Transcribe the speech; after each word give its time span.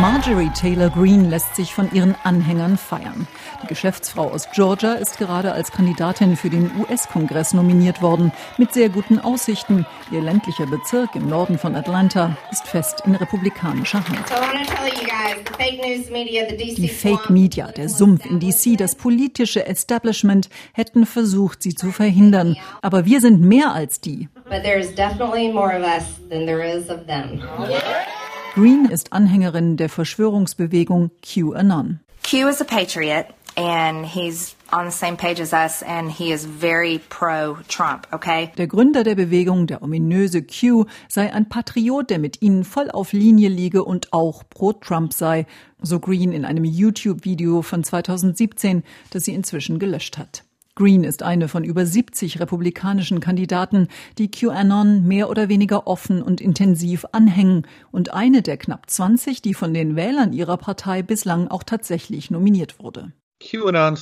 Marjorie 0.00 0.50
Taylor 0.50 0.90
Greene 0.90 1.28
lässt 1.28 1.56
sich 1.56 1.74
von 1.74 1.92
ihren 1.92 2.14
Anhängern 2.22 2.78
feiern. 2.78 3.26
Die 3.64 3.66
Geschäftsfrau 3.66 4.30
aus 4.30 4.48
Georgia 4.54 4.92
ist 4.92 5.18
gerade 5.18 5.50
als 5.50 5.72
Kandidatin 5.72 6.36
für 6.36 6.50
den 6.50 6.70
US-Kongress 6.78 7.52
nominiert 7.52 8.00
worden, 8.00 8.30
mit 8.58 8.72
sehr 8.72 8.90
guten 8.90 9.18
Aussichten. 9.18 9.86
Ihr 10.12 10.20
ländlicher 10.20 10.66
Bezirk 10.66 11.16
im 11.16 11.28
Norden 11.28 11.58
von 11.58 11.74
Atlanta 11.74 12.36
ist 12.52 12.68
fest 12.68 13.02
in 13.06 13.16
republikanischer 13.16 13.98
Hand. 13.98 14.24
Die 16.76 16.88
Fake 16.88 17.30
Media, 17.30 17.72
der 17.72 17.88
Sumpf 17.88 18.24
in 18.24 18.38
DC, 18.38 18.78
das 18.78 18.94
politische 18.94 19.66
Establishment 19.66 20.48
hätten 20.74 21.06
versucht, 21.06 21.64
sie 21.64 21.74
zu 21.74 21.90
verhindern. 21.90 22.56
Aber 22.82 23.04
wir 23.04 23.20
sind 23.20 23.40
mehr 23.40 23.72
als 23.72 24.00
die. 24.00 24.28
But 24.48 24.62
there 24.62 24.78
is 24.78 24.94
definitely 24.94 25.52
more 25.52 25.76
of 25.76 25.84
us 25.84 26.04
than 26.30 26.46
there 26.46 26.62
is 26.62 26.88
of 26.88 27.06
them. 27.06 27.42
Green 28.58 28.86
ist 28.86 29.12
Anhängerin 29.12 29.76
der 29.76 29.88
Verschwörungsbewegung 29.88 31.12
QAnon. 31.22 32.00
Q 32.24 32.48
is 32.48 32.60
a 32.60 32.64
patriot 32.64 33.26
and 33.54 34.04
he's 34.04 34.56
on 34.72 34.86
the 34.86 34.90
same 34.90 35.16
page 35.16 35.40
as 35.40 35.52
us 35.52 35.80
and 35.84 36.10
he 36.10 36.32
is 36.32 36.44
very 36.44 36.98
pro 37.08 37.58
Trump, 37.68 38.08
okay? 38.12 38.50
Der 38.58 38.66
Gründer 38.66 39.04
der 39.04 39.14
Bewegung, 39.14 39.68
der 39.68 39.80
ominöse 39.80 40.42
Q, 40.42 40.86
sei 41.08 41.32
ein 41.32 41.48
Patriot, 41.48 42.10
der 42.10 42.18
mit 42.18 42.42
ihnen 42.42 42.64
voll 42.64 42.90
auf 42.90 43.12
Linie 43.12 43.48
liege 43.48 43.84
und 43.84 44.12
auch 44.12 44.42
pro 44.50 44.72
Trump 44.72 45.12
sei, 45.12 45.46
so 45.80 46.00
Green 46.00 46.32
in 46.32 46.44
einem 46.44 46.64
YouTube-Video 46.64 47.62
von 47.62 47.84
2017, 47.84 48.82
das 49.10 49.24
sie 49.24 49.34
inzwischen 49.34 49.78
gelöscht 49.78 50.18
hat. 50.18 50.42
Green 50.78 51.02
ist 51.02 51.24
eine 51.24 51.48
von 51.48 51.64
über 51.64 51.84
70 51.84 52.38
republikanischen 52.38 53.18
Kandidaten, 53.18 53.88
die 54.16 54.30
QAnon 54.30 55.08
mehr 55.08 55.28
oder 55.28 55.48
weniger 55.48 55.88
offen 55.88 56.22
und 56.22 56.40
intensiv 56.40 57.04
anhängen 57.10 57.66
und 57.90 58.14
eine 58.14 58.42
der 58.42 58.58
knapp 58.58 58.88
20, 58.88 59.42
die 59.42 59.54
von 59.54 59.74
den 59.74 59.96
Wählern 59.96 60.32
ihrer 60.32 60.56
Partei 60.56 61.02
bislang 61.02 61.48
auch 61.48 61.64
tatsächlich 61.64 62.30
nominiert 62.30 62.78
wurde. 62.78 63.10
QAnon 63.40 63.96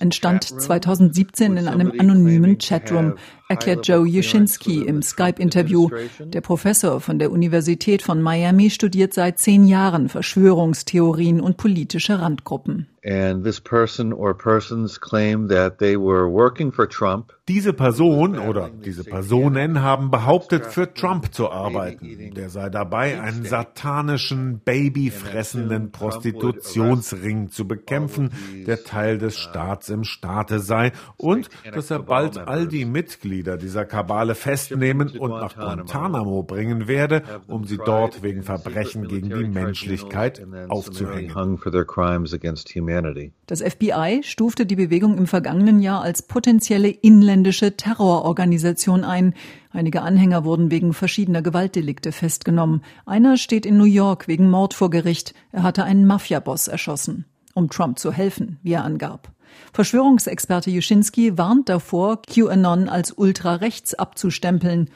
entstand 0.00 0.44
2017 0.44 1.56
in 1.56 1.68
einem 1.68 1.92
anonymen 1.96 2.58
Chatroom, 2.58 3.14
erklärt 3.48 3.86
Joe 3.86 4.04
Yuschinski 4.04 4.82
im 4.82 5.02
Skype-Interview. 5.02 5.90
Der 6.20 6.40
Professor 6.40 7.00
von 7.00 7.20
der 7.20 7.30
Universität 7.30 8.02
von 8.02 8.20
Miami 8.20 8.70
studiert 8.70 9.14
seit 9.14 9.38
zehn 9.38 9.68
Jahren 9.68 10.08
Verschwörungstheorien 10.08 11.40
und 11.40 11.56
politische 11.56 12.20
Randgruppen. 12.20 12.88
And 13.08 13.42
this 13.42 13.58
person 13.58 14.12
or 14.12 14.34
persons 14.34 15.00
claim 15.00 15.48
that 15.48 15.78
they 15.78 15.96
were 15.96 16.28
working 16.28 16.72
for 16.72 16.86
Trump. 16.86 17.32
Diese 17.48 17.72
Person 17.72 18.38
oder 18.38 18.68
diese 18.68 19.02
Personen 19.04 19.80
haben 19.80 20.10
behauptet, 20.10 20.66
für 20.66 20.92
Trump 20.92 21.32
zu 21.32 21.50
arbeiten. 21.50 22.34
Der 22.34 22.50
sei 22.50 22.68
dabei, 22.68 23.18
einen 23.18 23.46
satanischen, 23.46 24.60
babyfressenden 24.62 25.90
Prostitutionsring 25.90 27.48
zu 27.48 27.66
bekämpfen, 27.66 28.30
der 28.66 28.84
Teil 28.84 29.16
des 29.16 29.38
Staats 29.38 29.88
im 29.88 30.04
Staate 30.04 30.60
sei 30.60 30.92
und 31.16 31.48
dass 31.72 31.90
er 31.90 32.00
bald 32.00 32.36
all 32.36 32.66
die 32.66 32.84
Mitglieder 32.84 33.56
dieser 33.56 33.86
Kabale 33.86 34.34
festnehmen 34.34 35.16
und 35.18 35.30
nach 35.30 35.54
Guantanamo 35.56 36.42
bringen 36.42 36.86
werde, 36.86 37.22
um 37.46 37.64
sie 37.64 37.78
dort 37.78 38.22
wegen 38.22 38.42
Verbrechen 38.42 39.08
gegen 39.08 39.30
die 39.30 39.48
Menschlichkeit 39.48 40.46
aufzuhängen. 40.68 41.32
Das 43.46 43.62
FBI 43.62 44.20
stufte 44.22 44.66
die 44.66 44.76
Bewegung 44.76 45.18
im 45.18 45.26
vergangenen 45.26 45.80
Jahr 45.80 46.02
als 46.02 46.22
potenzielle 46.22 46.88
inländische 46.88 47.76
Terrororganisation 47.76 49.04
ein. 49.04 49.34
Einige 49.70 50.02
Anhänger 50.02 50.44
wurden 50.44 50.70
wegen 50.70 50.92
verschiedener 50.92 51.42
Gewaltdelikte 51.42 52.12
festgenommen. 52.12 52.82
Einer 53.06 53.36
steht 53.36 53.66
in 53.66 53.76
New 53.76 53.84
York 53.84 54.28
wegen 54.28 54.50
Mord 54.50 54.74
vor 54.74 54.90
Gericht. 54.90 55.34
Er 55.52 55.62
hatte 55.62 55.84
einen 55.84 56.06
Mafiaboss 56.06 56.68
erschossen, 56.68 57.24
um 57.54 57.70
Trump 57.70 57.98
zu 57.98 58.12
helfen, 58.12 58.58
wie 58.62 58.72
er 58.72 58.84
angab. 58.84 59.32
Verschwörungsexperte 59.72 60.70
Juschinski 60.70 61.38
warnt 61.38 61.68
davor, 61.68 62.22
QAnon 62.22 62.88
als 62.88 63.12
ultrarechts 63.12 63.94
abzustempeln. 63.94 64.90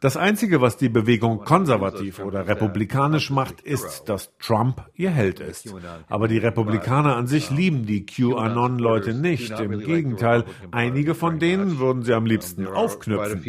Das 0.00 0.16
Einzige, 0.16 0.60
was 0.60 0.76
die 0.76 0.88
Bewegung 0.88 1.44
konservativ 1.44 2.18
oder 2.20 2.46
republikanisch 2.46 3.30
macht, 3.30 3.60
ist, 3.60 4.08
dass 4.08 4.30
Trump 4.38 4.84
ihr 4.94 5.10
Held 5.10 5.40
ist. 5.40 5.74
Aber 6.08 6.28
die 6.28 6.38
Republikaner 6.38 7.16
an 7.16 7.26
sich 7.26 7.50
lieben 7.50 7.86
die 7.86 8.06
QAnon-Leute 8.06 9.14
nicht. 9.14 9.58
Im 9.58 9.80
Gegenteil, 9.80 10.44
einige 10.70 11.14
von 11.14 11.38
denen 11.38 11.78
würden 11.78 12.02
sie 12.02 12.14
am 12.14 12.26
liebsten 12.26 12.66
aufknüpfen. 12.66 13.42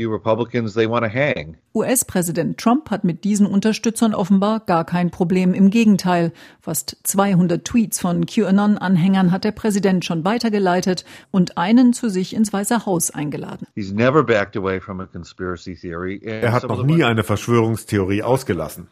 US-Präsident 1.75 2.59
Trump 2.59 2.91
hat 2.91 3.03
mit 3.03 3.23
diesen 3.23 3.47
Unterstützern 3.47 4.13
offenbar 4.13 4.59
gar 4.59 4.85
kein 4.85 5.09
Problem. 5.11 5.53
Im 5.53 5.69
Gegenteil, 5.69 6.31
fast 6.61 6.97
200 7.13 7.63
Tweets 7.63 7.99
von 7.99 8.25
QAnon-Anhängern 8.25 9.31
hat 9.31 9.43
der 9.43 9.51
Präsident 9.51 10.03
schon 10.03 10.25
weitergeleitet 10.25 11.05
und 11.29 11.59
einen 11.59 11.93
zu 11.93 12.09
sich 12.09 12.35
ins 12.35 12.51
Weiße 12.51 12.87
Haus 12.87 13.11
eingeladen. 13.11 13.67
Er 16.23 16.51
hat 16.51 16.67
noch 16.67 16.83
nie 16.83 17.03
eine 17.03 17.23
Verschwörungstheorie 17.23 18.23
ausgelassen. 18.23 18.87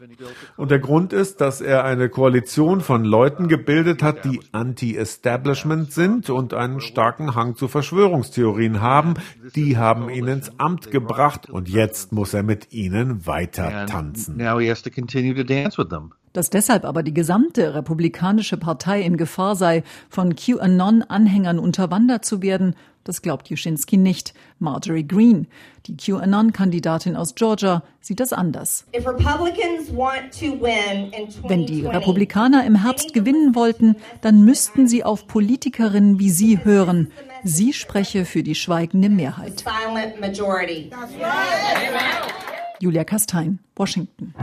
Und 0.56 0.70
der 0.70 0.78
Grund 0.78 1.14
ist, 1.14 1.42
dass 1.42 1.62
er 1.62 1.84
eine 1.84 2.10
Koalition 2.10 2.82
von 2.82 3.06
Leuten 3.06 3.48
gebildet 3.48 4.04
hat, 4.04 4.24
die 4.24 4.40
anti-establishment 4.52 5.92
sind 5.92 6.30
und 6.30 6.54
einen 6.54 6.80
starken 6.80 7.34
Hang 7.34 7.56
zu 7.56 7.68
Verschwörungstheorien 7.68 8.82
haben. 8.82 9.16
Die 9.56 9.78
haben 9.78 10.12
ihn 10.12 10.28
ins 10.28 10.60
Amt 10.60 10.92
gebracht 10.92 11.50
und 11.50 11.70
jetzt 11.70 12.12
muss 12.12 12.36
er 12.36 12.44
mit 12.44 12.72
ihnen 12.72 13.26
weiter 13.26 13.88
tanzen. 13.88 14.38
Dass 16.34 16.50
deshalb 16.50 16.86
aber 16.86 17.04
die 17.04 17.14
gesamte 17.14 17.76
republikanische 17.76 18.58
Partei 18.58 19.02
in 19.02 19.18
Gefahr 19.18 19.56
sei, 19.56 19.84
von 20.10 20.36
QAnon-Anhängern 20.36 21.60
unterwandert 21.60 22.24
zu 22.24 22.42
werden, 22.42 22.76
das 23.04 23.22
glaubt 23.22 23.50
Juschinski 23.50 23.98
nicht. 23.98 24.34
Marjorie 24.60 25.08
Greene, 25.08 25.48
die 25.88 25.98
QAnon-Kandidatin 25.98 27.16
aus 27.16 27.34
Georgia, 27.36 27.84
sieht 28.00 28.20
das 28.20 28.32
anders. 28.32 28.86
Wenn 31.48 31.66
die 31.66 31.86
Republikaner 31.86 32.66
im 32.66 32.76
Herbst 32.84 33.14
gewinnen 33.14 33.56
wollten, 33.56 33.96
dann 34.22 34.46
müssten 34.46 34.88
sie 34.88 35.04
auf 35.04 35.26
Politikerinnen 35.28 36.20
wie 36.20 36.30
sie 36.30 36.64
hören. 36.64 37.12
Sie 37.44 37.74
spreche 37.74 38.26
für 38.26 38.44
die 38.44 38.56
schweigende 38.56 39.10
Mehrheit. 39.10 39.66
Julia 42.80 43.04
Kastein, 43.04 43.60
Washington. 43.76 44.36